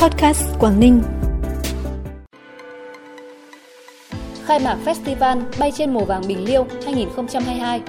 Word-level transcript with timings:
Podcast 0.00 0.42
Quảng 0.58 0.80
Ninh. 0.80 1.02
Khai 4.44 4.58
mạc 4.58 4.76
Festival 4.84 5.42
Bay 5.58 5.72
trên 5.76 5.94
mùa 5.94 6.04
vàng 6.04 6.22
Bình 6.28 6.44
Liêu 6.44 6.66
2022 6.84 7.80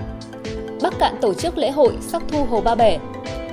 Bắc 0.82 0.94
Cạn 1.00 1.16
tổ 1.22 1.34
chức 1.34 1.58
lễ 1.58 1.72
hội 1.72 1.94
Sắc 2.02 2.24
Thu 2.28 2.46
Hồ 2.46 2.62
Ba 2.62 2.76
Bể 2.76 2.98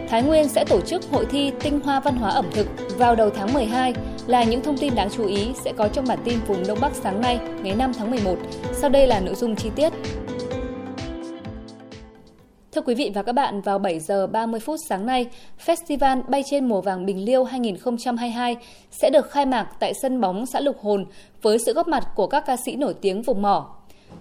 Thái 0.09 0.23
Nguyên 0.23 0.49
sẽ 0.49 0.65
tổ 0.65 0.81
chức 0.81 1.03
hội 1.11 1.27
thi 1.31 1.53
tinh 1.61 1.81
hoa 1.85 2.01
văn 2.01 2.17
hóa 2.17 2.31
ẩm 2.31 2.47
thực 2.53 2.67
vào 2.99 3.15
đầu 3.15 3.31
tháng 3.31 3.55
12 3.55 3.95
là 4.27 4.45
những 4.45 4.63
thông 4.63 4.79
tin 4.79 4.95
đáng 4.95 5.09
chú 5.17 5.27
ý 5.27 5.49
sẽ 5.65 5.73
có 5.73 5.89
trong 5.89 6.05
bản 6.09 6.19
tin 6.25 6.39
vùng 6.47 6.67
Đông 6.67 6.79
Bắc 6.81 6.93
sáng 6.95 7.21
nay, 7.21 7.39
ngày 7.63 7.75
5 7.77 7.93
tháng 7.99 8.11
11. 8.11 8.37
Sau 8.73 8.91
đây 8.91 9.07
là 9.07 9.21
nội 9.21 9.35
dung 9.35 9.57
chi 9.57 9.71
tiết. 9.77 9.93
Thưa 12.79 12.83
quý 12.83 12.95
vị 12.95 13.11
và 13.15 13.23
các 13.23 13.33
bạn, 13.33 13.61
vào 13.61 13.79
7 13.79 14.01
giờ 14.01 14.27
30 14.27 14.61
phút 14.61 14.81
sáng 14.89 15.07
nay, 15.07 15.27
Festival 15.67 16.23
Bay 16.29 16.43
trên 16.51 16.69
mùa 16.69 16.81
vàng 16.81 17.07
Bình 17.07 17.25
Liêu 17.25 17.45
2022 17.45 18.57
sẽ 18.91 19.11
được 19.11 19.31
khai 19.31 19.47
mạc 19.47 19.69
tại 19.81 19.93
sân 20.03 20.21
bóng 20.21 20.47
xã 20.47 20.61
Lục 20.61 20.77
Hồn 20.81 21.07
với 21.43 21.59
sự 21.59 21.73
góp 21.73 21.89
mặt 21.89 22.05
của 22.15 22.27
các 22.27 22.45
ca 22.47 22.57
sĩ 22.57 22.77
nổi 22.77 22.95
tiếng 23.01 23.23
vùng 23.23 23.43
mỏ. 23.43 23.77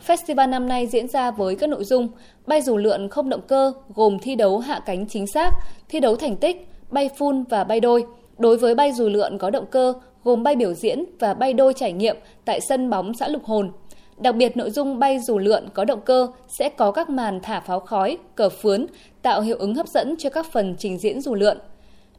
Festival 0.07 0.49
năm 0.49 0.67
nay 0.67 0.88
diễn 0.88 1.07
ra 1.07 1.31
với 1.31 1.55
các 1.55 1.70
nội 1.70 1.84
dung 1.84 2.07
bay 2.48 2.62
dù 2.62 2.77
lượn 2.77 3.09
không 3.09 3.29
động 3.29 3.41
cơ 3.48 3.73
gồm 3.95 4.20
thi 4.20 4.35
đấu 4.35 4.59
hạ 4.59 4.79
cánh 4.85 5.07
chính 5.07 5.27
xác, 5.27 5.51
thi 5.89 5.99
đấu 5.99 6.15
thành 6.15 6.35
tích, 6.35 6.70
bay 6.89 7.09
phun 7.17 7.43
và 7.43 7.63
bay 7.63 7.79
đôi. 7.79 8.05
Đối 8.37 8.57
với 8.57 8.76
bay 8.76 8.91
dù 8.93 9.09
lượn 9.09 9.37
có 9.37 9.49
động 9.49 9.65
cơ 9.71 9.93
gồm 10.23 10.43
bay 10.43 10.55
biểu 10.55 10.73
diễn 10.73 11.05
và 11.20 11.34
bay 11.34 11.53
đôi 11.53 11.73
trải 11.73 11.91
nghiệm 11.91 12.17
tại 12.45 12.59
sân 12.70 12.89
bóng 12.89 13.13
xã 13.13 13.27
Lục 13.27 13.45
Hồn. 13.45 13.71
Đặc 14.17 14.35
biệt 14.35 14.57
nội 14.57 14.71
dung 14.71 14.99
bay 14.99 15.20
dù 15.20 15.38
lượn 15.38 15.67
có 15.73 15.85
động 15.85 16.02
cơ 16.05 16.27
sẽ 16.48 16.70
có 16.70 16.91
các 16.91 17.09
màn 17.09 17.39
thả 17.44 17.59
pháo 17.59 17.80
khói, 17.80 18.17
cờ 18.35 18.49
phướn, 18.49 18.85
tạo 19.21 19.41
hiệu 19.41 19.57
ứng 19.57 19.76
hấp 19.76 19.88
dẫn 19.88 20.16
cho 20.17 20.30
các 20.30 20.45
phần 20.52 20.76
trình 20.80 20.98
diễn 20.98 21.21
dù 21.21 21.35
lượn. 21.35 21.57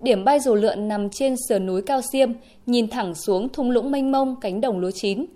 Điểm 0.00 0.24
bay 0.24 0.40
dù 0.40 0.54
lượn 0.54 0.88
nằm 0.88 1.10
trên 1.10 1.34
sườn 1.48 1.66
núi 1.66 1.82
Cao 1.82 2.00
Xiêm, 2.12 2.32
nhìn 2.66 2.88
thẳng 2.88 3.14
xuống 3.14 3.48
thung 3.48 3.70
lũng 3.70 3.90
mênh 3.90 4.12
mông 4.12 4.36
cánh 4.40 4.60
đồng 4.60 4.78
lúa 4.78 4.90
chín. 4.90 5.26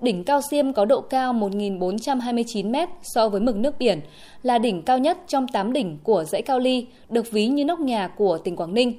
Đỉnh 0.00 0.24
Cao 0.24 0.40
Xiêm 0.50 0.72
có 0.72 0.84
độ 0.84 1.00
cao 1.00 1.32
1.429 1.32 2.70
m 2.70 2.90
so 3.02 3.28
với 3.28 3.40
mực 3.40 3.56
nước 3.56 3.78
biển, 3.78 4.00
là 4.42 4.58
đỉnh 4.58 4.82
cao 4.82 4.98
nhất 4.98 5.18
trong 5.26 5.48
8 5.48 5.72
đỉnh 5.72 5.98
của 6.02 6.24
dãy 6.24 6.42
Cao 6.42 6.58
Ly, 6.58 6.86
được 7.08 7.30
ví 7.30 7.46
như 7.46 7.64
nóc 7.64 7.80
nhà 7.80 8.08
của 8.08 8.38
tỉnh 8.38 8.56
Quảng 8.56 8.74
Ninh. 8.74 8.92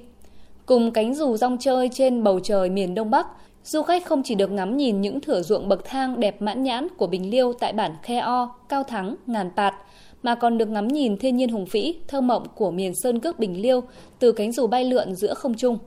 Cùng 0.66 0.90
cánh 0.90 1.14
dù 1.14 1.36
rong 1.36 1.58
chơi 1.58 1.88
trên 1.92 2.22
bầu 2.22 2.40
trời 2.40 2.70
miền 2.70 2.94
Đông 2.94 3.10
Bắc, 3.10 3.26
du 3.64 3.82
khách 3.82 4.06
không 4.06 4.22
chỉ 4.24 4.34
được 4.34 4.50
ngắm 4.50 4.76
nhìn 4.76 5.00
những 5.00 5.20
thửa 5.20 5.42
ruộng 5.42 5.68
bậc 5.68 5.84
thang 5.84 6.20
đẹp 6.20 6.42
mãn 6.42 6.62
nhãn 6.62 6.88
của 6.96 7.06
Bình 7.06 7.30
Liêu 7.30 7.52
tại 7.52 7.72
bản 7.72 7.96
Khe 8.02 8.18
O, 8.18 8.54
Cao 8.68 8.82
Thắng, 8.82 9.16
Ngàn 9.26 9.50
Pạt, 9.56 9.74
mà 10.22 10.34
còn 10.34 10.58
được 10.58 10.68
ngắm 10.68 10.88
nhìn 10.88 11.16
thiên 11.16 11.36
nhiên 11.36 11.48
hùng 11.48 11.66
vĩ, 11.70 11.94
thơ 12.08 12.20
mộng 12.20 12.46
của 12.54 12.70
miền 12.70 12.92
Sơn 12.94 13.20
Cước 13.20 13.38
Bình 13.38 13.62
Liêu 13.62 13.80
từ 14.18 14.32
cánh 14.32 14.52
dù 14.52 14.66
bay 14.66 14.84
lượn 14.84 15.14
giữa 15.14 15.34
không 15.34 15.54
trung. 15.54 15.78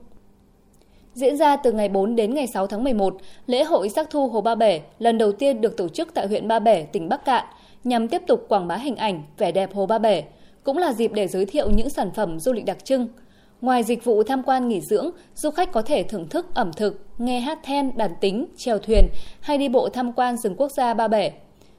Diễn 1.14 1.36
ra 1.36 1.56
từ 1.56 1.72
ngày 1.72 1.88
4 1.88 2.16
đến 2.16 2.34
ngày 2.34 2.46
6 2.46 2.66
tháng 2.66 2.84
11, 2.84 3.16
lễ 3.46 3.64
hội 3.64 3.88
sắc 3.88 4.10
thu 4.10 4.28
Hồ 4.28 4.40
Ba 4.40 4.54
Bể 4.54 4.80
lần 4.98 5.18
đầu 5.18 5.32
tiên 5.32 5.60
được 5.60 5.76
tổ 5.76 5.88
chức 5.88 6.14
tại 6.14 6.26
huyện 6.26 6.48
Ba 6.48 6.58
Bể, 6.58 6.82
tỉnh 6.82 7.08
Bắc 7.08 7.24
Cạn, 7.24 7.44
nhằm 7.84 8.08
tiếp 8.08 8.22
tục 8.26 8.46
quảng 8.48 8.68
bá 8.68 8.76
hình 8.76 8.96
ảnh, 8.96 9.22
vẻ 9.38 9.52
đẹp 9.52 9.74
Hồ 9.74 9.86
Ba 9.86 9.98
Bể, 9.98 10.24
cũng 10.64 10.78
là 10.78 10.92
dịp 10.92 11.12
để 11.12 11.28
giới 11.28 11.44
thiệu 11.44 11.70
những 11.70 11.90
sản 11.90 12.10
phẩm 12.14 12.40
du 12.40 12.52
lịch 12.52 12.64
đặc 12.64 12.84
trưng. 12.84 13.08
Ngoài 13.62 13.82
dịch 13.82 14.04
vụ 14.04 14.22
tham 14.22 14.42
quan 14.42 14.68
nghỉ 14.68 14.80
dưỡng, 14.80 15.10
du 15.34 15.50
khách 15.50 15.72
có 15.72 15.82
thể 15.82 16.02
thưởng 16.02 16.28
thức 16.28 16.46
ẩm 16.54 16.72
thực, 16.72 17.06
nghe 17.18 17.40
hát 17.40 17.58
then, 17.62 17.96
đàn 17.96 18.10
tính, 18.20 18.46
chèo 18.56 18.78
thuyền 18.78 19.08
hay 19.40 19.58
đi 19.58 19.68
bộ 19.68 19.88
tham 19.88 20.12
quan 20.12 20.36
rừng 20.36 20.54
quốc 20.56 20.72
gia 20.72 20.94
Ba 20.94 21.08
Bể. 21.08 21.32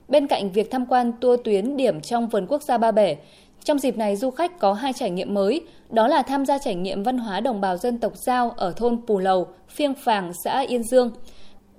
Bên 0.07 0.27
cạnh 0.27 0.51
việc 0.51 0.71
tham 0.71 0.85
quan 0.85 1.11
tour 1.21 1.39
tuyến 1.43 1.77
điểm 1.77 2.01
trong 2.01 2.27
vườn 2.27 2.45
quốc 2.49 2.61
gia 2.63 2.77
Ba 2.77 2.91
Bể, 2.91 3.17
trong 3.63 3.79
dịp 3.79 3.97
này 3.97 4.15
du 4.15 4.31
khách 4.31 4.59
có 4.59 4.73
hai 4.73 4.93
trải 4.93 5.09
nghiệm 5.09 5.33
mới, 5.33 5.61
đó 5.89 6.07
là 6.07 6.21
tham 6.21 6.45
gia 6.45 6.57
trải 6.57 6.75
nghiệm 6.75 7.03
văn 7.03 7.17
hóa 7.17 7.39
đồng 7.39 7.61
bào 7.61 7.77
dân 7.77 7.97
tộc 7.97 8.13
Giao 8.15 8.49
ở 8.49 8.73
thôn 8.75 9.01
Pù 9.07 9.19
Lầu, 9.19 9.47
Phiêng 9.69 9.93
Phàng, 9.93 10.31
xã 10.43 10.59
Yên 10.59 10.83
Dương. 10.83 11.11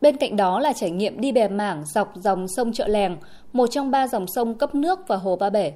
Bên 0.00 0.16
cạnh 0.16 0.36
đó 0.36 0.60
là 0.60 0.72
trải 0.72 0.90
nghiệm 0.90 1.20
đi 1.20 1.32
bè 1.32 1.48
mảng 1.48 1.84
dọc 1.86 2.12
dòng 2.16 2.48
sông 2.48 2.72
Chợ 2.72 2.88
Lèng, 2.88 3.16
một 3.52 3.66
trong 3.66 3.90
ba 3.90 4.08
dòng 4.08 4.26
sông 4.26 4.54
cấp 4.54 4.74
nước 4.74 4.98
và 5.08 5.16
hồ 5.16 5.36
Ba 5.36 5.50
Bể. 5.50 5.72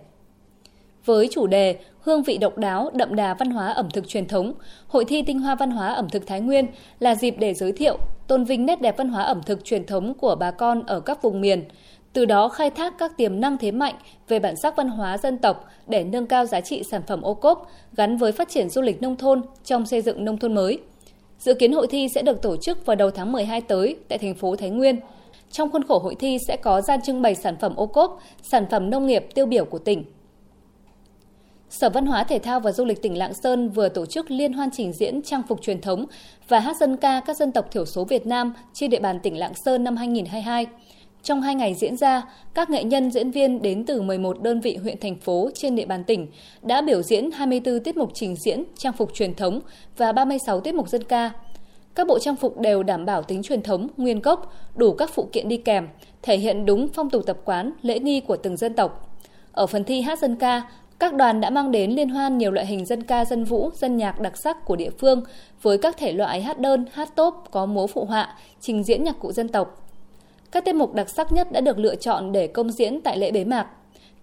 Với 1.09 1.29
chủ 1.31 1.47
đề 1.47 1.77
Hương 2.01 2.23
vị 2.23 2.39
độc 2.39 2.59
đáo, 2.59 2.91
đậm 2.95 3.15
đà 3.15 3.35
văn 3.35 3.51
hóa 3.51 3.69
ẩm 3.69 3.91
thực 3.91 4.09
truyền 4.09 4.29
thống, 4.29 4.53
Hội 4.89 5.05
thi 5.05 5.23
tinh 5.23 5.41
hoa 5.41 5.55
văn 5.55 5.71
hóa 5.71 5.89
ẩm 5.89 6.09
thực 6.09 6.27
Thái 6.27 6.41
Nguyên 6.41 6.67
là 7.01 7.15
dịp 7.15 7.35
để 7.39 7.55
giới 7.55 7.73
thiệu, 7.73 7.99
tôn 8.27 8.45
vinh 8.45 8.67
nét 8.67 8.81
đẹp 8.81 8.97
văn 8.97 9.09
hóa 9.09 9.23
ẩm 9.23 9.41
thực 9.47 9.65
truyền 9.65 9.87
thống 9.87 10.15
của 10.15 10.35
bà 10.35 10.51
con 10.51 10.83
ở 10.87 11.01
các 11.01 11.23
vùng 11.23 11.41
miền, 11.41 11.65
từ 12.13 12.25
đó 12.25 12.49
khai 12.49 12.71
thác 12.71 12.95
các 12.99 13.17
tiềm 13.17 13.41
năng 13.41 13.59
thế 13.59 13.71
mạnh 13.71 13.95
về 14.29 14.39
bản 14.39 14.55
sắc 14.63 14.77
văn 14.77 14.89
hóa 14.89 15.19
dân 15.19 15.39
tộc 15.39 15.69
để 15.87 16.05
nâng 16.05 16.27
cao 16.27 16.47
giá 16.47 16.61
trị 16.61 16.83
sản 16.91 17.03
phẩm 17.07 17.23
ô 17.23 17.35
cốp 17.35 17.71
gắn 17.97 18.17
với 18.17 18.33
phát 18.33 18.49
triển 18.49 18.69
du 18.69 18.83
lịch 18.83 19.03
nông 19.03 19.17
thôn 19.17 19.43
trong 19.65 19.87
xây 19.87 20.01
dựng 20.01 20.25
nông 20.25 20.39
thôn 20.39 20.55
mới. 20.55 20.79
Dự 21.39 21.55
kiến 21.55 21.73
hội 21.73 21.87
thi 21.87 22.09
sẽ 22.15 22.23
được 22.23 22.43
tổ 22.43 22.57
chức 22.57 22.87
vào 22.87 22.97
đầu 22.97 23.11
tháng 23.11 23.33
12 23.33 23.61
tới 23.61 23.97
tại 24.09 24.19
thành 24.19 24.35
phố 24.35 24.57
Thái 24.57 24.71
Nguyên. 24.71 25.01
Trong 25.51 25.71
khuôn 25.71 25.85
khổ 25.85 25.99
hội 25.99 26.15
thi 26.15 26.39
sẽ 26.49 26.57
có 26.57 26.81
gian 26.81 27.03
trưng 27.03 27.23
bày 27.23 27.35
sản 27.35 27.57
phẩm 27.61 27.77
ô 27.77 27.87
cốp, 27.87 28.21
sản 28.43 28.67
phẩm 28.71 28.91
nông 28.91 29.07
nghiệp 29.07 29.27
tiêu 29.35 29.47
biểu 29.47 29.65
của 29.65 29.79
tỉnh. 29.79 30.05
Sở 31.71 31.91
Văn 31.91 32.07
hóa 32.07 32.25
Thể 32.25 32.39
thao 32.39 32.61
và 32.61 32.73
Du 32.73 32.85
lịch 32.85 33.03
tỉnh 33.03 33.19
Lạng 33.19 33.35
Sơn 33.35 33.71
vừa 33.71 33.89
tổ 33.89 34.07
chức 34.07 34.31
liên 34.31 34.53
hoan 34.53 34.69
trình 34.73 34.93
diễn 34.93 35.23
trang 35.23 35.43
phục 35.49 35.63
truyền 35.63 35.81
thống 35.81 36.07
và 36.49 36.61
hát 36.61 36.77
dân 36.77 36.97
ca 36.97 37.21
các 37.27 37.37
dân 37.37 37.53
tộc 37.53 37.71
thiểu 37.71 37.85
số 37.87 38.05
Việt 38.05 38.27
Nam 38.27 38.53
trên 38.73 38.91
địa 38.91 39.01
bàn 39.01 39.21
tỉnh 39.21 39.39
Lạng 39.39 39.53
Sơn 39.65 39.85
năm 39.85 39.97
2022. 39.97 40.67
Trong 41.23 41.43
hai 41.43 41.55
ngày 41.55 41.75
diễn 41.75 41.97
ra, 41.97 42.23
các 42.55 42.71
nghệ 42.71 42.85
nhân 42.85 43.11
diễn 43.11 43.31
viên 43.31 43.63
đến 43.63 43.85
từ 43.85 44.03
11 44.03 44.43
đơn 44.43 44.61
vị 44.61 44.77
huyện 44.77 45.01
thành 45.01 45.17
phố 45.17 45.51
trên 45.55 45.77
địa 45.77 45.87
bàn 45.87 46.05
tỉnh 46.05 46.27
đã 46.63 46.83
biểu 46.83 47.03
diễn 47.03 47.31
24 47.31 47.81
tiết 47.81 47.97
mục 47.97 48.11
trình 48.15 48.37
diễn 48.37 48.65
trang 48.79 48.93
phục 48.93 49.15
truyền 49.15 49.35
thống 49.35 49.61
và 49.97 50.13
36 50.13 50.61
tiết 50.61 50.75
mục 50.75 50.89
dân 50.89 51.05
ca. 51.05 51.31
Các 51.95 52.07
bộ 52.07 52.19
trang 52.19 52.37
phục 52.37 52.61
đều 52.61 52.83
đảm 52.83 53.07
bảo 53.07 53.23
tính 53.23 53.43
truyền 53.43 53.63
thống, 53.63 53.89
nguyên 53.97 54.21
gốc, 54.21 54.53
đủ 54.75 54.93
các 54.93 55.11
phụ 55.15 55.29
kiện 55.33 55.49
đi 55.49 55.57
kèm, 55.57 55.89
thể 56.23 56.37
hiện 56.37 56.67
đúng 56.67 56.89
phong 56.95 57.11
tục 57.11 57.23
tập 57.27 57.39
quán, 57.45 57.73
lễ 57.83 57.99
nghi 57.99 58.21
của 58.21 58.37
từng 58.37 58.57
dân 58.57 58.75
tộc. 58.75 59.17
Ở 59.53 59.67
phần 59.67 59.85
thi 59.85 60.01
hát 60.01 60.19
dân 60.19 60.37
ca, 60.37 60.63
các 60.99 61.15
đoàn 61.15 61.41
đã 61.41 61.51
mang 61.51 61.71
đến 61.71 61.91
liên 61.91 62.09
hoan 62.09 62.39
nhiều 62.39 62.51
loại 62.51 62.67
hình 62.67 62.85
dân 62.85 63.03
ca 63.03 63.25
dân 63.25 63.45
vũ, 63.45 63.71
dân 63.75 63.97
nhạc 63.97 64.21
đặc 64.21 64.37
sắc 64.37 64.65
của 64.65 64.77
địa 64.77 64.91
phương 64.91 65.23
với 65.63 65.79
các 65.79 65.97
thể 65.97 66.13
loại 66.13 66.43
hát 66.43 66.59
đơn, 66.59 66.85
hát 66.93 67.15
tốp, 67.15 67.45
có 67.51 67.67
múa 67.67 67.87
phụ 67.87 68.05
họa, 68.05 68.37
trình 68.61 68.85
diễn 68.85 69.05
nhạc 69.05 69.19
cụ 69.21 69.33
dân 69.33 69.49
tộc, 69.49 69.89
các 70.53 70.65
tiết 70.65 70.75
mục 70.75 70.95
đặc 70.95 71.09
sắc 71.09 71.33
nhất 71.33 71.53
đã 71.53 71.61
được 71.61 71.79
lựa 71.79 71.95
chọn 71.95 72.33
để 72.33 72.47
công 72.47 72.71
diễn 72.71 73.01
tại 73.01 73.19
lễ 73.19 73.31
bế 73.31 73.45
mạc. 73.45 73.67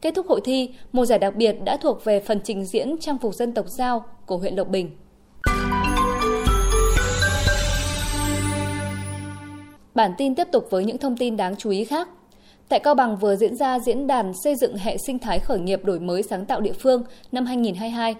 Kết 0.02 0.16
thúc 0.16 0.28
hội 0.28 0.41
thi, 0.44 0.69
một 0.91 1.06
giải 1.06 1.19
đặc 1.19 1.35
biệt 1.35 1.56
đã 1.64 1.78
thuộc 1.78 2.03
về 2.03 2.19
phần 2.19 2.40
trình 2.44 2.66
diễn 2.66 2.96
trang 3.00 3.18
phục 3.18 3.34
dân 3.34 3.53
tộc 3.53 3.66
Giao 3.69 4.06
của 4.25 4.38
huyện 4.38 4.56
Lộc 4.56 4.68
Bình. 4.68 4.90
Bản 9.96 10.12
tin 10.18 10.35
tiếp 10.35 10.47
tục 10.52 10.68
với 10.69 10.85
những 10.85 10.97
thông 10.97 11.18
tin 11.18 11.38
đáng 11.38 11.56
chú 11.56 11.69
ý 11.69 11.85
khác. 11.85 12.09
Tại 12.70 12.80
Cao 12.80 12.96
Bằng 12.96 13.18
vừa 13.18 13.36
diễn 13.36 13.56
ra 13.56 13.80
diễn 13.80 14.08
đàn 14.08 14.31
xây 14.44 14.56
dựng 14.56 14.76
hệ 14.76 14.98
sinh 14.98 15.20
thái 15.20 15.40
khởi 15.40 15.59
nghiệp 15.59 15.86
đổi 15.86 16.00
mới 16.00 16.24
sáng 16.24 16.46
tạo 16.46 16.62
địa 16.62 16.74
phương 16.74 17.03
năm 17.31 17.46
2022. 17.46 18.16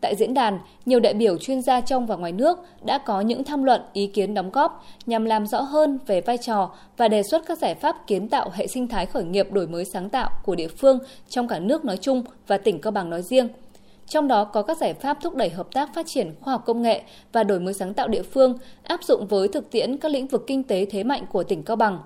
Tại 0.00 0.14
diễn 0.16 0.34
đàn, 0.34 0.58
nhiều 0.86 1.00
đại 1.00 1.14
biểu 1.14 1.38
chuyên 1.38 1.62
gia 1.62 1.80
trong 1.80 2.06
và 2.06 2.16
ngoài 2.16 2.32
nước 2.32 2.58
đã 2.84 2.98
có 2.98 3.20
những 3.20 3.44
tham 3.44 3.64
luận, 3.64 3.80
ý 3.92 4.06
kiến 4.06 4.34
đóng 4.34 4.50
góp 4.50 4.84
nhằm 5.06 5.24
làm 5.24 5.46
rõ 5.46 5.60
hơn 5.60 5.98
về 6.06 6.20
vai 6.20 6.38
trò 6.38 6.70
và 6.96 7.08
đề 7.08 7.22
xuất 7.22 7.46
các 7.46 7.58
giải 7.58 7.74
pháp 7.74 8.06
kiến 8.06 8.28
tạo 8.28 8.50
hệ 8.52 8.66
sinh 8.66 8.88
thái 8.88 9.06
khởi 9.06 9.24
nghiệp 9.24 9.52
đổi 9.52 9.66
mới 9.66 9.84
sáng 9.84 10.08
tạo 10.10 10.30
của 10.44 10.54
địa 10.54 10.68
phương 10.68 10.98
trong 11.28 11.48
cả 11.48 11.58
nước 11.58 11.84
nói 11.84 11.96
chung 11.96 12.22
và 12.46 12.58
tỉnh 12.58 12.80
Cao 12.80 12.90
Bằng 12.90 13.10
nói 13.10 13.22
riêng. 13.22 13.48
Trong 14.06 14.28
đó 14.28 14.44
có 14.44 14.62
các 14.62 14.76
giải 14.76 14.94
pháp 14.94 15.18
thúc 15.22 15.34
đẩy 15.34 15.48
hợp 15.48 15.68
tác 15.72 15.94
phát 15.94 16.06
triển 16.06 16.34
khoa 16.40 16.52
học 16.52 16.62
công 16.66 16.82
nghệ 16.82 17.02
và 17.32 17.44
đổi 17.44 17.60
mới 17.60 17.74
sáng 17.74 17.94
tạo 17.94 18.08
địa 18.08 18.22
phương 18.22 18.58
áp 18.82 19.02
dụng 19.02 19.26
với 19.26 19.48
thực 19.48 19.70
tiễn 19.70 19.96
các 19.96 20.12
lĩnh 20.12 20.26
vực 20.26 20.44
kinh 20.46 20.62
tế 20.62 20.84
thế 20.84 21.04
mạnh 21.04 21.24
của 21.32 21.44
tỉnh 21.44 21.62
Cao 21.62 21.76
Bằng. 21.76 21.98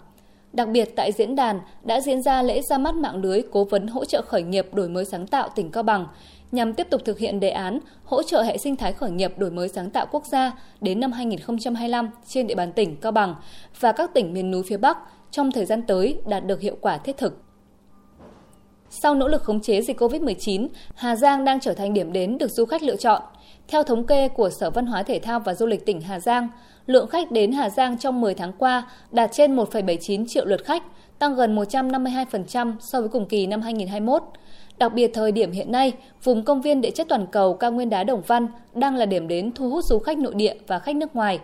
Đặc 0.52 0.68
biệt 0.68 0.96
tại 0.96 1.12
diễn 1.12 1.36
đàn 1.36 1.60
đã 1.84 2.00
diễn 2.00 2.22
ra 2.22 2.42
lễ 2.42 2.62
ra 2.62 2.78
mắt 2.78 2.94
mạng 2.94 3.22
lưới 3.22 3.42
cố 3.50 3.64
vấn 3.64 3.86
hỗ 3.86 4.04
trợ 4.04 4.22
khởi 4.22 4.42
nghiệp 4.42 4.74
đổi 4.74 4.88
mới 4.88 5.04
sáng 5.04 5.26
tạo 5.26 5.48
tỉnh 5.48 5.70
Cao 5.70 5.82
Bằng 5.82 6.06
nhằm 6.52 6.74
tiếp 6.74 6.86
tục 6.90 7.00
thực 7.04 7.18
hiện 7.18 7.40
đề 7.40 7.50
án 7.50 7.78
hỗ 8.04 8.22
trợ 8.22 8.42
hệ 8.42 8.58
sinh 8.58 8.76
thái 8.76 8.92
khởi 8.92 9.10
nghiệp 9.10 9.38
đổi 9.38 9.50
mới 9.50 9.68
sáng 9.68 9.90
tạo 9.90 10.06
quốc 10.10 10.26
gia 10.26 10.52
đến 10.80 11.00
năm 11.00 11.12
2025 11.12 12.10
trên 12.26 12.46
địa 12.46 12.54
bàn 12.54 12.72
tỉnh 12.72 12.96
Cao 12.96 13.12
Bằng 13.12 13.34
và 13.80 13.92
các 13.92 14.14
tỉnh 14.14 14.32
miền 14.32 14.50
núi 14.50 14.62
phía 14.66 14.76
Bắc 14.76 14.98
trong 15.30 15.52
thời 15.52 15.64
gian 15.64 15.82
tới 15.82 16.20
đạt 16.26 16.46
được 16.46 16.60
hiệu 16.60 16.76
quả 16.80 16.98
thiết 16.98 17.18
thực. 17.18 17.42
Sau 18.90 19.14
nỗ 19.14 19.28
lực 19.28 19.42
khống 19.42 19.60
chế 19.60 19.82
dịch 19.82 20.00
COVID-19, 20.00 20.68
Hà 20.94 21.16
Giang 21.16 21.44
đang 21.44 21.60
trở 21.60 21.74
thành 21.74 21.94
điểm 21.94 22.12
đến 22.12 22.38
được 22.38 22.50
du 22.50 22.64
khách 22.64 22.82
lựa 22.82 22.96
chọn. 22.96 23.22
Theo 23.72 23.82
thống 23.82 24.06
kê 24.06 24.28
của 24.28 24.50
Sở 24.50 24.70
Văn 24.70 24.86
hóa 24.86 25.02
Thể 25.02 25.18
thao 25.18 25.40
và 25.40 25.54
Du 25.54 25.66
lịch 25.66 25.86
tỉnh 25.86 26.00
Hà 26.00 26.20
Giang, 26.20 26.48
lượng 26.86 27.06
khách 27.06 27.30
đến 27.30 27.52
Hà 27.52 27.70
Giang 27.70 27.98
trong 27.98 28.20
10 28.20 28.34
tháng 28.34 28.52
qua 28.58 28.88
đạt 29.10 29.30
trên 29.32 29.56
1,79 29.56 30.26
triệu 30.28 30.44
lượt 30.44 30.64
khách, 30.64 30.82
tăng 31.18 31.34
gần 31.34 31.56
152% 31.56 32.74
so 32.80 33.00
với 33.00 33.08
cùng 33.08 33.26
kỳ 33.26 33.46
năm 33.46 33.60
2021. 33.62 34.22
Đặc 34.78 34.92
biệt 34.92 35.10
thời 35.14 35.32
điểm 35.32 35.52
hiện 35.52 35.72
nay, 35.72 35.92
vùng 36.24 36.44
công 36.44 36.62
viên 36.62 36.80
địa 36.80 36.90
chất 36.90 37.06
toàn 37.08 37.26
cầu 37.26 37.54
cao 37.54 37.72
nguyên 37.72 37.90
đá 37.90 38.04
Đồng 38.04 38.22
Văn 38.26 38.46
đang 38.74 38.96
là 38.96 39.06
điểm 39.06 39.28
đến 39.28 39.52
thu 39.54 39.70
hút 39.70 39.84
du 39.84 39.98
khách 39.98 40.18
nội 40.18 40.34
địa 40.34 40.54
và 40.66 40.78
khách 40.78 40.96
nước 40.96 41.16
ngoài. 41.16 41.40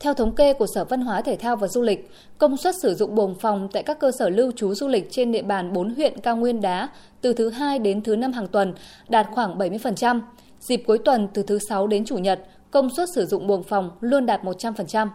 Theo 0.00 0.14
thống 0.14 0.34
kê 0.34 0.52
của 0.52 0.66
Sở 0.74 0.84
Văn 0.84 1.00
hóa 1.00 1.22
Thể 1.22 1.36
thao 1.36 1.56
và 1.56 1.68
Du 1.68 1.82
lịch, 1.82 2.10
công 2.38 2.56
suất 2.56 2.74
sử 2.82 2.94
dụng 2.94 3.14
buồng 3.14 3.34
phòng 3.34 3.68
tại 3.72 3.82
các 3.82 3.98
cơ 3.98 4.10
sở 4.18 4.28
lưu 4.28 4.52
trú 4.56 4.74
du 4.74 4.88
lịch 4.88 5.08
trên 5.10 5.32
địa 5.32 5.42
bàn 5.42 5.72
4 5.72 5.94
huyện 5.94 6.20
cao 6.20 6.36
nguyên 6.36 6.60
đá 6.60 6.88
từ 7.20 7.32
thứ 7.32 7.50
hai 7.50 7.78
đến 7.78 8.02
thứ 8.02 8.16
năm 8.16 8.32
hàng 8.32 8.48
tuần 8.48 8.74
đạt 9.08 9.26
khoảng 9.34 9.58
70%. 9.58 10.20
Dịp 10.68 10.82
cuối 10.86 10.98
tuần 10.98 11.28
từ 11.34 11.42
thứ 11.42 11.58
sáu 11.68 11.86
đến 11.86 12.04
chủ 12.04 12.18
nhật, 12.18 12.40
công 12.70 12.88
suất 12.96 13.08
sử 13.14 13.26
dụng 13.26 13.46
buồng 13.46 13.62
phòng 13.62 13.90
luôn 14.00 14.26
đạt 14.26 14.44
100%. 14.44 15.08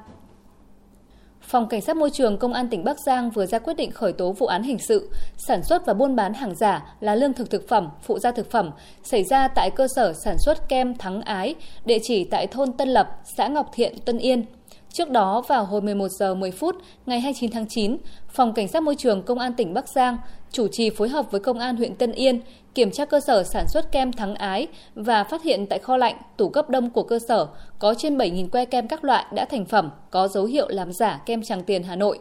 Phòng 1.42 1.68
Cảnh 1.68 1.82
sát 1.82 1.98
Môi 1.98 2.10
trường 2.10 2.38
Công 2.38 2.54
an 2.54 2.70
tỉnh 2.70 2.84
Bắc 2.84 2.98
Giang 3.06 3.30
vừa 3.30 3.46
ra 3.46 3.60
quyết 3.60 3.74
định 3.74 3.92
khởi 3.92 4.14
tố 4.14 4.32
vụ 4.32 4.46
án 4.46 4.64
hình 4.64 4.80
sự 4.80 5.10
sản 5.38 5.64
xuất 5.64 5.86
và 5.86 5.94
buôn 5.94 6.16
bán 6.16 6.34
hàng 6.34 6.56
giả 6.56 6.96
là 7.00 7.16
lương 7.16 7.34
thực 7.34 7.50
thực 7.50 7.68
phẩm, 7.68 7.90
phụ 8.02 8.20
gia 8.20 8.32
thực 8.32 8.52
phẩm 8.52 8.72
xảy 9.04 9.24
ra 9.24 9.48
tại 9.48 9.70
cơ 9.76 9.88
sở 9.96 10.14
sản 10.26 10.36
xuất 10.40 10.70
kem 10.70 10.96
Thắng 10.96 11.22
Ái, 11.22 11.56
địa 11.86 12.00
chỉ 12.04 12.24
tại 12.24 12.48
thôn 12.48 12.74
Tân 12.74 12.90
Lập, 12.90 13.08
xã 13.38 13.48
Ngọc 13.48 13.70
Thiện, 13.74 14.00
Tân 14.06 14.18
Yên. 14.18 14.46
Trước 14.94 15.10
đó 15.10 15.42
vào 15.48 15.66
hồi 15.66 15.82
11 15.82 16.08
giờ 16.12 16.36
10 16.36 16.52
phút 16.52 16.76
ngày 17.06 17.20
29 17.20 17.52
tháng 17.52 17.68
9, 17.68 17.98
Phòng 18.28 18.54
Cảnh 18.54 18.68
sát 18.68 18.84
Môi 18.84 18.96
trường 18.96 19.24
Công 19.24 19.40
an 19.40 19.54
tỉnh 19.54 19.74
Bắc 19.74 19.90
Giang 19.90 20.18
chủ 20.52 20.68
trì 20.68 20.90
phối 20.90 21.10
hợp 21.10 21.32
với 21.32 21.40
Công 21.40 21.60
an 21.60 21.76
huyện 21.76 21.96
Tân 21.96 22.12
Yên 22.12 22.42
kiểm 22.76 22.92
tra 22.92 23.06
cơ 23.06 23.20
sở 23.20 23.44
sản 23.44 23.66
xuất 23.68 23.92
kem 23.92 24.12
Thắng 24.12 24.36
Ái 24.36 24.68
và 24.96 25.24
phát 25.24 25.44
hiện 25.44 25.66
tại 25.66 25.80
kho 25.80 25.98
lạnh, 25.98 26.16
tủ 26.38 26.50
cấp 26.50 26.70
đông 26.70 26.90
của 26.90 27.04
cơ 27.04 27.20
sở 27.28 27.48
có 27.80 27.94
trên 27.94 28.18
7.000 28.18 28.50
que 28.50 28.66
kem 28.66 28.88
các 28.88 29.04
loại 29.04 29.26
đã 29.34 29.46
thành 29.46 29.66
phẩm 29.66 29.92
có 30.12 30.28
dấu 30.28 30.46
hiệu 30.46 30.68
làm 30.70 30.94
giả 30.94 31.22
kem 31.26 31.44
Tràng 31.44 31.64
Tiền 31.64 31.84
Hà 31.84 31.96
Nội. 31.96 32.20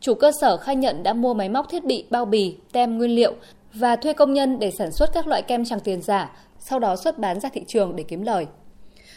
Chủ 0.00 0.14
cơ 0.14 0.30
sở 0.40 0.56
khai 0.56 0.76
nhận 0.76 1.02
đã 1.02 1.12
mua 1.12 1.34
máy 1.34 1.48
móc 1.48 1.70
thiết 1.70 1.84
bị, 1.84 2.04
bao 2.10 2.24
bì, 2.24 2.56
tem 2.72 2.98
nguyên 2.98 3.10
liệu 3.10 3.34
và 3.74 3.96
thuê 3.96 4.12
công 4.12 4.32
nhân 4.32 4.58
để 4.58 4.70
sản 4.70 4.92
xuất 4.92 5.12
các 5.12 5.26
loại 5.26 5.42
kem 5.42 5.64
Tràng 5.64 5.80
Tiền 5.80 6.02
giả, 6.02 6.36
sau 6.58 6.78
đó 6.78 6.96
xuất 6.96 7.18
bán 7.18 7.40
ra 7.40 7.48
thị 7.48 7.62
trường 7.66 7.96
để 7.96 8.04
kiếm 8.08 8.22
lời. 8.22 8.46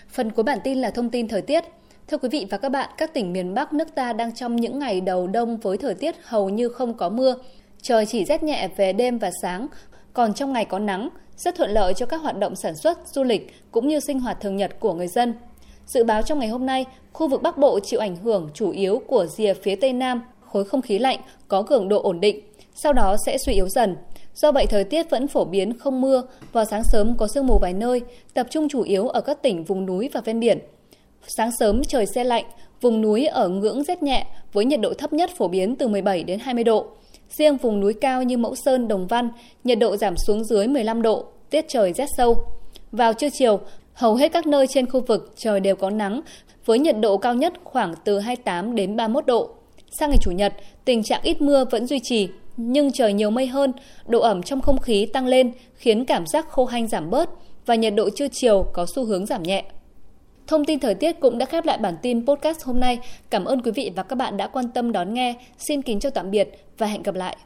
Phần 0.09 0.31
cuối 0.31 0.43
bản 0.43 0.59
tin 0.63 0.77
là 0.77 0.89
thông 0.91 1.09
tin 1.09 1.27
thời 1.27 1.41
tiết. 1.41 1.63
Thưa 2.11 2.17
quý 2.17 2.29
vị 2.29 2.47
và 2.49 2.57
các 2.57 2.69
bạn, 2.69 2.89
các 2.97 3.13
tỉnh 3.13 3.33
miền 3.33 3.53
Bắc 3.53 3.73
nước 3.73 3.95
ta 3.95 4.13
đang 4.13 4.35
trong 4.35 4.55
những 4.55 4.79
ngày 4.79 5.01
đầu 5.01 5.27
đông 5.27 5.57
với 5.57 5.77
thời 5.77 5.93
tiết 5.93 6.15
hầu 6.23 6.49
như 6.49 6.69
không 6.69 6.93
có 6.93 7.09
mưa. 7.09 7.35
Trời 7.81 8.05
chỉ 8.05 8.25
rét 8.25 8.43
nhẹ 8.43 8.69
về 8.75 8.93
đêm 8.93 9.17
và 9.17 9.31
sáng, 9.41 9.67
còn 10.13 10.33
trong 10.33 10.53
ngày 10.53 10.65
có 10.65 10.79
nắng, 10.79 11.09
rất 11.37 11.55
thuận 11.55 11.71
lợi 11.71 11.93
cho 11.93 12.05
các 12.05 12.21
hoạt 12.21 12.37
động 12.37 12.55
sản 12.55 12.75
xuất, 12.75 12.97
du 13.07 13.23
lịch 13.23 13.53
cũng 13.71 13.87
như 13.87 13.99
sinh 13.99 14.19
hoạt 14.19 14.41
thường 14.41 14.57
nhật 14.57 14.79
của 14.79 14.93
người 14.93 15.07
dân. 15.07 15.33
Dự 15.85 16.03
báo 16.03 16.21
trong 16.21 16.39
ngày 16.39 16.47
hôm 16.47 16.65
nay, 16.65 16.85
khu 17.13 17.27
vực 17.27 17.41
Bắc 17.41 17.57
Bộ 17.57 17.79
chịu 17.79 17.99
ảnh 17.99 18.15
hưởng 18.15 18.49
chủ 18.53 18.71
yếu 18.71 19.01
của 19.07 19.25
rìa 19.25 19.53
phía 19.53 19.75
Tây 19.75 19.93
Nam, 19.93 20.21
khối 20.41 20.65
không 20.65 20.81
khí 20.81 20.99
lạnh 20.99 21.19
có 21.47 21.61
cường 21.61 21.89
độ 21.89 22.01
ổn 22.01 22.19
định, 22.19 22.39
sau 22.75 22.93
đó 22.93 23.15
sẽ 23.25 23.37
suy 23.45 23.53
yếu 23.53 23.69
dần. 23.69 23.95
Do 24.35 24.51
vậy 24.51 24.65
thời 24.69 24.83
tiết 24.83 25.09
vẫn 25.09 25.27
phổ 25.27 25.45
biến 25.45 25.77
không 25.77 26.01
mưa, 26.01 26.23
vào 26.51 26.65
sáng 26.65 26.83
sớm 26.83 27.15
có 27.17 27.27
sương 27.27 27.47
mù 27.47 27.57
vài 27.61 27.73
nơi, 27.73 28.01
tập 28.33 28.47
trung 28.49 28.69
chủ 28.69 28.81
yếu 28.81 29.07
ở 29.07 29.21
các 29.21 29.41
tỉnh 29.41 29.63
vùng 29.63 29.85
núi 29.85 30.09
và 30.13 30.21
ven 30.21 30.39
biển. 30.39 30.59
Sáng 31.27 31.49
sớm 31.59 31.83
trời 31.83 32.05
xe 32.05 32.23
lạnh, 32.23 32.45
vùng 32.81 33.01
núi 33.01 33.25
ở 33.25 33.49
ngưỡng 33.49 33.83
rét 33.83 34.03
nhẹ 34.03 34.25
với 34.53 34.65
nhiệt 34.65 34.79
độ 34.81 34.93
thấp 34.93 35.13
nhất 35.13 35.29
phổ 35.37 35.47
biến 35.47 35.75
từ 35.75 35.87
17 35.87 36.23
đến 36.23 36.39
20 36.39 36.63
độ. 36.63 36.85
Riêng 37.29 37.57
vùng 37.57 37.79
núi 37.79 37.93
cao 37.93 38.23
như 38.23 38.37
Mẫu 38.37 38.55
Sơn, 38.55 38.87
Đồng 38.87 39.07
Văn, 39.07 39.29
nhiệt 39.63 39.79
độ 39.79 39.97
giảm 39.97 40.17
xuống 40.17 40.43
dưới 40.43 40.67
15 40.67 41.01
độ, 41.01 41.25
tiết 41.49 41.65
trời 41.67 41.93
rét 41.93 42.07
sâu. 42.17 42.37
Vào 42.91 43.13
trưa 43.13 43.29
chiều, 43.29 43.59
hầu 43.93 44.15
hết 44.15 44.31
các 44.31 44.47
nơi 44.47 44.67
trên 44.67 44.89
khu 44.89 44.99
vực 44.99 45.33
trời 45.37 45.59
đều 45.59 45.75
có 45.75 45.89
nắng, 45.89 46.21
với 46.65 46.79
nhiệt 46.79 46.95
độ 46.99 47.17
cao 47.17 47.33
nhất 47.33 47.53
khoảng 47.63 47.93
từ 48.03 48.19
28 48.19 48.75
đến 48.75 48.95
31 48.95 49.25
độ. 49.25 49.49
Sang 49.99 50.09
ngày 50.09 50.19
Chủ 50.21 50.31
nhật, 50.31 50.53
tình 50.85 51.03
trạng 51.03 51.21
ít 51.23 51.41
mưa 51.41 51.65
vẫn 51.71 51.87
duy 51.87 51.99
trì, 52.03 52.29
nhưng 52.57 52.91
trời 52.91 53.13
nhiều 53.13 53.29
mây 53.29 53.47
hơn, 53.47 53.71
độ 54.07 54.19
ẩm 54.19 54.43
trong 54.43 54.61
không 54.61 54.79
khí 54.79 55.05
tăng 55.05 55.27
lên 55.27 55.51
khiến 55.75 56.05
cảm 56.05 56.27
giác 56.27 56.49
khô 56.49 56.65
hanh 56.65 56.87
giảm 56.87 57.09
bớt 57.09 57.29
và 57.65 57.75
nhiệt 57.75 57.93
độ 57.95 58.09
trưa 58.09 58.27
chiều 58.31 58.65
có 58.73 58.85
xu 58.95 59.05
hướng 59.05 59.25
giảm 59.25 59.43
nhẹ. 59.43 59.63
Thông 60.51 60.65
tin 60.65 60.79
thời 60.79 60.95
tiết 60.95 61.19
cũng 61.19 61.37
đã 61.37 61.45
khép 61.45 61.65
lại 61.65 61.77
bản 61.77 61.95
tin 62.01 62.25
podcast 62.25 62.63
hôm 62.63 62.79
nay. 62.79 62.99
Cảm 63.29 63.45
ơn 63.45 63.61
quý 63.61 63.71
vị 63.71 63.91
và 63.95 64.03
các 64.03 64.15
bạn 64.15 64.37
đã 64.37 64.47
quan 64.47 64.69
tâm 64.69 64.91
đón 64.91 65.13
nghe. 65.13 65.35
Xin 65.57 65.81
kính 65.81 65.99
chào 65.99 66.11
tạm 66.11 66.31
biệt 66.31 66.65
và 66.77 66.87
hẹn 66.87 67.03
gặp 67.03 67.15
lại. 67.15 67.37